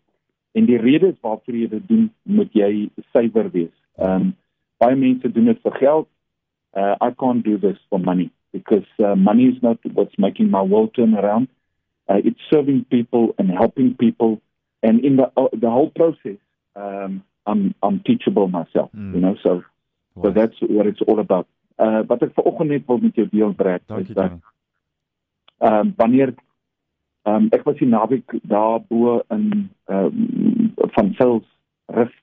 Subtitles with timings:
[0.57, 2.07] en die redes waarvoor jy dit doen,
[2.39, 2.71] moet jy
[3.11, 3.75] suiwer wees.
[4.01, 4.33] Ehm um,
[4.81, 6.07] baie mense doen dit vir geld.
[6.75, 10.63] Uh, I can't do this for money because uh, money is not what's making my
[10.73, 11.47] world turn around.
[12.09, 14.41] Uh, it's serving people and helping people
[14.85, 16.39] and in the uh, the whole process
[16.75, 19.13] um i'm i'm teachable myself mm.
[19.15, 19.63] you know so
[20.15, 20.23] wow.
[20.23, 21.47] so that's what it's all about.
[21.83, 24.35] Uh wat ek vanoggend net wil met jou deel breek is dat
[25.57, 29.45] ehm um, wanneer ehm um, ek was die naweek daar bo in
[29.91, 31.47] ehm um, van Sils
[31.97, 32.13] Rif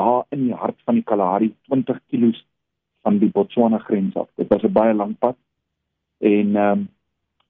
[0.00, 2.32] daar in die hart van die Kalahari 20 km
[3.02, 4.28] van die Botswana grens af.
[4.38, 5.36] Dit was 'n baie lang pad
[6.18, 6.88] en ehm um,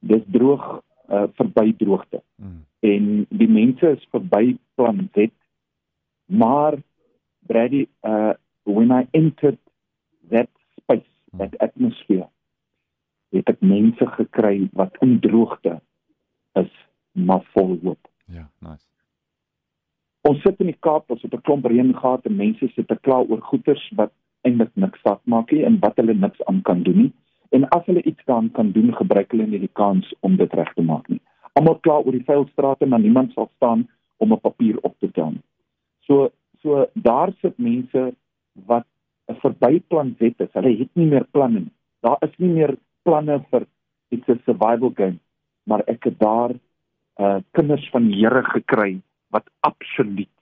[0.00, 2.22] dis droog uh, verby droogte.
[2.36, 5.30] Mm en die mense is verby plan Z
[6.26, 6.78] maar
[7.46, 9.58] Brady uh when I entered
[10.30, 12.28] that space that atmosphere
[13.32, 15.78] het ek mense gekry wat in droogte
[16.60, 16.70] is
[17.12, 18.08] maar vol hoop.
[18.26, 18.84] Ja nice.
[20.28, 22.98] Ons sit in die Kaap ons het 'n klomp reën gehad en mense sit te
[23.06, 24.12] kla oor goeders wat
[24.42, 27.12] eintlik niks sak maak nie en wat hulle niks aan kan doen nie.
[27.50, 30.74] En as hulle iets dan kan doen gebruik hulle nie die kans om dit reg
[30.74, 31.20] te maak nie
[31.58, 35.10] almal kla oor die vuil strate maar niemand sal staan om 'n papier op te
[35.10, 35.34] tel.
[36.06, 36.30] So
[36.62, 38.14] so daar sit mense
[38.66, 38.86] wat
[39.28, 40.52] 'n verbyplan wet is.
[40.52, 41.74] Hulle het nie meer planne nie.
[42.00, 43.66] Daar is nie meer planne vir
[44.10, 45.18] it's a survival game,
[45.64, 46.54] maar ek het daar
[47.18, 50.36] uh kinders van die Here gekry wat absoluut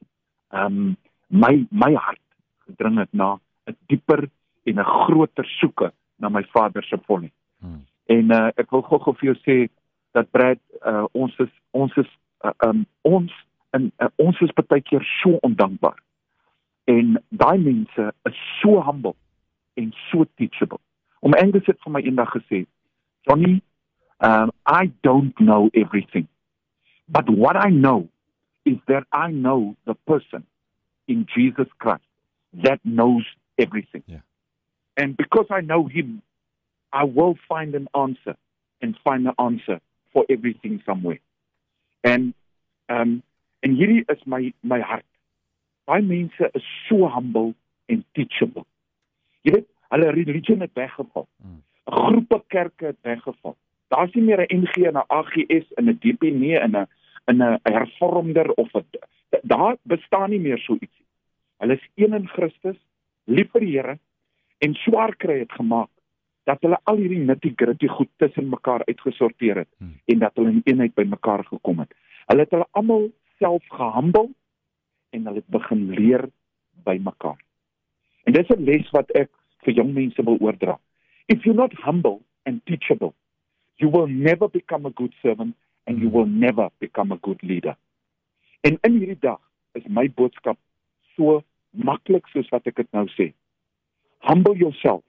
[0.51, 0.97] ehm um,
[1.29, 2.27] my my hart
[2.67, 4.29] gedring het na 'n dieper
[4.65, 7.31] en 'n groter soeke na my Vader se volle.
[7.61, 7.85] Hmm.
[8.07, 9.69] En uh ek wil gou-gou vir jou sê
[10.13, 12.09] dat Brad uh, ons is ons is
[12.45, 13.33] uh, um, ons
[13.71, 15.99] en uh, ons is baie keer so ondankbaar.
[16.91, 19.15] En daai mense is so humble
[19.79, 20.81] en so teachable.
[21.21, 22.65] Om Angus het vir my eendag gesê,
[23.29, 23.61] Johnny,
[24.21, 26.27] um I don't know everything.
[27.09, 28.09] But what I know
[28.65, 30.47] is that I know the person
[31.09, 32.05] in Jesus Christ
[32.65, 33.25] that knows
[33.59, 34.03] everything.
[34.07, 34.21] Yeah.
[34.97, 36.23] And because I know him,
[36.93, 38.37] I will find an answer
[38.83, 39.81] and find the answer
[40.13, 41.21] for everything somewhere.
[42.01, 42.33] Ehm
[42.87, 43.23] um,
[43.61, 45.07] en hierdie is my my hart.
[45.85, 47.55] Baie mense is so humble
[47.87, 48.65] en teachable.
[49.43, 51.29] Jy weet, hulle religie het weggeval.
[51.43, 51.63] 'n mm.
[51.85, 53.57] Groepe kerke het weggeval.
[53.89, 56.87] Daar's nie meer 'n NG en 'n AGS en 'n DP nie in 'n
[57.27, 58.85] in 'n hervormder of 'n
[59.43, 61.07] daar bestaan nie meer so ietsie.
[61.59, 62.77] Hulle is een in Christus,
[63.25, 63.99] lief vir die Here
[64.59, 65.91] en swaar kry het gemaak
[66.51, 69.95] dat hulle al hierdie nitty-gritty goed tussen mekaar uitgesorteer het hmm.
[70.11, 71.93] en dat hulle in eenheid by mekaar gekom het.
[72.31, 73.09] Hulle het hulle almal
[73.43, 74.27] self gehumble
[75.15, 76.27] en hulle het begin leer
[76.87, 77.39] by mekaar.
[78.27, 79.31] En dis 'n les wat ek
[79.65, 80.79] vir jong mense wil oordra.
[81.27, 83.15] If you're not humble and teachable,
[83.77, 85.55] you will never become a good servant
[85.87, 86.17] and you hmm.
[86.17, 87.77] will never become a good leader.
[88.61, 89.41] En in hierdie dag
[89.73, 90.59] is my boodskap
[91.15, 93.33] so maklik soos wat ek dit nou sê.
[94.19, 95.05] Humble yourself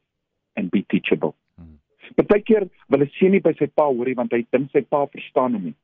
[0.56, 1.36] and be teachable.
[1.57, 1.80] Hmm.
[2.15, 5.53] Partykeer wil 'n seun nie by sy pa hoorie want hy dink sy pa verstaan
[5.53, 5.77] hom nie.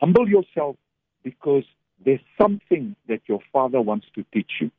[0.00, 0.76] Humble yourself
[1.22, 1.66] because
[2.04, 4.70] there's something that your father wants to teach you.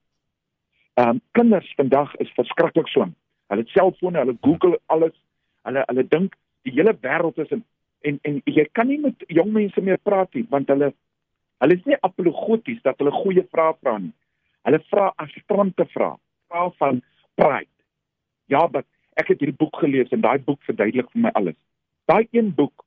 [0.95, 3.15] Um, kinders vandag is verskriklik swin.
[3.47, 5.15] Hulle het selfone, hulle Google alles.
[5.63, 6.35] Hulle hulle dink
[6.67, 7.63] die hele wêreld is in
[8.01, 10.93] en en jy kan nie met jong mense meer praat nie want hulle
[11.59, 14.13] hulle is nie apologeties dat hulle goeie vrae vra nie.
[14.67, 16.15] Hulle vra astrante vrae,
[16.47, 17.01] vrae van
[17.39, 17.78] pride
[18.49, 18.85] ja, maar
[19.19, 21.57] ek het hierdie boek gelees en daai boek verduidelik vir my alles.
[22.09, 22.85] Daai een boek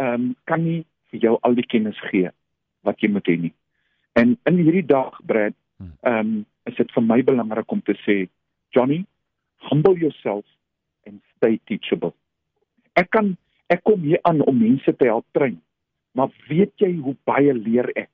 [0.00, 2.30] ehm um, kan nie vir jou al die kennis gee
[2.84, 3.52] wat jy moet hê nie.
[4.18, 5.94] En in hierdie dag, Brad, hmm.
[6.02, 6.34] ehm um,
[6.64, 8.16] is dit vir my belangrik om te sê,
[8.72, 9.04] Johnny,
[9.70, 10.44] humble yourself
[11.06, 12.14] and stay teachable.
[12.96, 13.34] Ek kan
[13.72, 15.60] ek kom hier aan om mense te help train.
[16.14, 18.10] Maar weet jy hoe baie leer ek?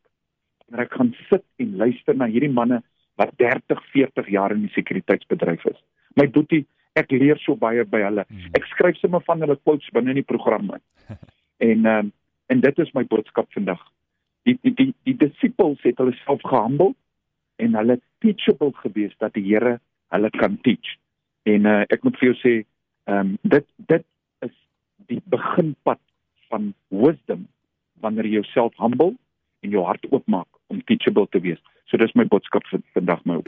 [0.67, 2.81] Wanneer ek gaan sit en luister na hierdie manne
[3.20, 5.81] wat 30, 40 jaar in die sekuriteitsbedryf is.
[6.17, 6.64] My boetie,
[6.99, 8.25] ek leer so baie by hulle.
[8.57, 10.85] Ek skryf sommer van hulle quotes binne in die program in.
[11.61, 12.13] En ehm um,
[12.51, 13.83] en dit is my boodskap vandag.
[14.49, 16.95] Die die die, die disippels het hulle self gehumble
[17.61, 19.77] en hulle teachable gewees dat die Here
[20.09, 20.97] hulle kan teach.
[21.43, 22.55] En uh, ek moet vir jou sê,
[23.13, 24.07] ehm um, dit dit
[24.49, 24.57] is
[25.13, 26.01] die beginpad
[26.49, 27.47] van wisdom
[28.01, 29.13] wanneer jy jouself humble
[29.61, 31.61] en jou hart oopmaak om teachable te wees.
[31.91, 33.41] So dis my boodskap vir vandag my.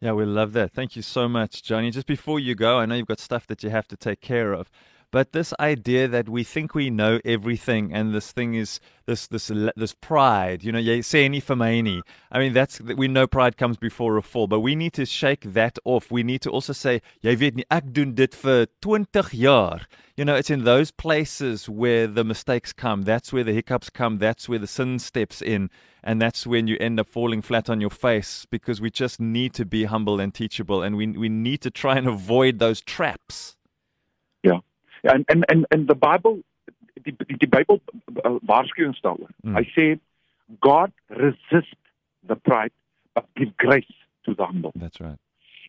[0.00, 0.72] Yeah, we love that.
[0.72, 1.90] Thank you so much, Johnny.
[1.90, 4.54] Just before you go, I know you've got stuff that you have to take care
[4.54, 4.70] of.
[5.12, 9.50] But this idea that we think we know everything, and this thing is this this
[9.74, 11.02] this pride, you know,
[11.40, 12.02] for any.
[12.30, 15.52] I mean, that's we know pride comes before a fall, but we need to shake
[15.52, 16.12] that off.
[16.12, 19.86] We need to also say, jy weet nie, ek doen dit vir 20 jaar.
[20.16, 23.02] You know, it's in those places where the mistakes come.
[23.02, 24.18] That's where the hiccups come.
[24.18, 25.70] That's where the sin steps in,
[26.04, 29.54] and that's when you end up falling flat on your face because we just need
[29.54, 33.56] to be humble and teachable, and we we need to try and avoid those traps.
[34.44, 34.60] Ja.
[35.02, 36.42] Ja, en en en in the Bible
[37.02, 37.80] die die, die Bybel
[38.24, 39.30] uh, waarsku ons daaroor.
[39.42, 39.56] Mm.
[39.56, 39.86] Hy sê
[40.60, 41.78] God resist
[42.26, 42.74] the pride
[43.14, 43.94] but give grace
[44.24, 44.72] to the humble.
[44.74, 45.18] That's right.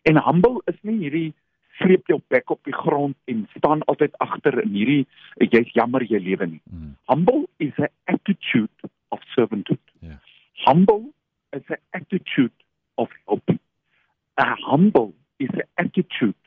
[0.02, 1.30] En humble is nie hierdie
[1.80, 6.20] sleep jou bek op die grond en staan altyd agter in hierdie jy's jammer jy
[6.20, 6.60] lewe nie.
[6.70, 6.92] Mm.
[7.10, 9.80] Humble is an attitude of servanthood.
[10.00, 10.20] Yeah.
[10.66, 11.12] Humble
[11.52, 12.52] is an attitude
[12.96, 13.60] of helping.
[14.38, 16.38] A humble is an attitude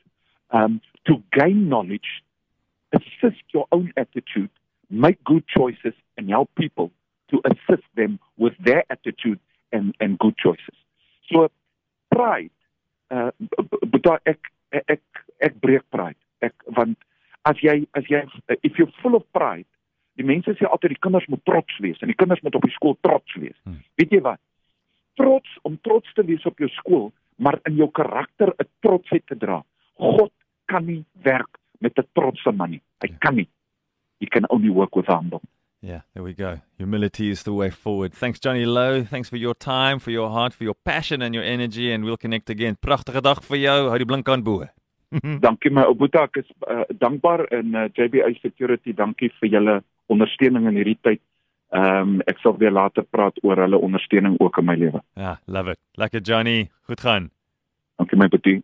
[0.51, 2.23] um, to gain knowledge,
[2.95, 4.49] assist your own attitude,
[4.89, 6.91] make good choices, and help people
[7.29, 9.39] to assist them with their attitude
[9.71, 10.77] and, and good choices.
[11.31, 11.49] So,
[12.13, 12.51] pride,
[13.11, 13.31] uh,
[13.91, 14.39] but ek,
[14.71, 15.01] ek,
[15.41, 16.19] ek breek pride.
[16.41, 16.97] Ek, want
[17.45, 18.23] as jy, as jy,
[18.63, 19.67] if you're full of pride,
[20.15, 22.73] die mense sê altyd die kinders moet trots wees en die kinders moet op die
[22.75, 23.57] skool trots wees.
[23.67, 23.81] Hmm.
[23.99, 24.39] Weet jy wat?
[25.19, 29.35] Trots om trots te wees op jou skool, maar in jou karakter 'n trotsheid te
[29.35, 29.63] dra.
[29.99, 30.31] God
[30.71, 32.81] kan nie werk met 'n trotse man nie.
[33.01, 33.15] Hy Ja.
[33.19, 33.47] kan nie.
[34.19, 35.41] He can only work with humble.
[35.81, 36.61] Yeah, there we go.
[36.77, 38.13] Humility is the way forward.
[38.13, 39.03] Thanks, Johnny Lowe.
[39.03, 42.17] Thanks for your time, for your heart, for your passion and your energy, and we'll
[42.17, 42.75] connect again.
[42.81, 43.89] Pragtige dag vir jou.
[43.89, 44.63] Hou die blink aan bo.
[45.41, 49.83] Dankie my ou boetie, ek is uh, dankbaar en uh, JBA Security, dankie vir julle
[50.09, 51.21] ondersteuning in hierdie tyd.
[51.73, 55.01] Ehm um, ek sal weer later praat oor hulle ondersteuning ook in my lewe.
[55.15, 55.79] Yeah, love it.
[55.97, 56.69] Lekker Johnny.
[56.87, 57.29] Goed gaan.
[57.97, 58.63] Dankie my boetie.